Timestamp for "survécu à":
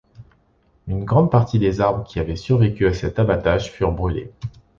2.35-2.93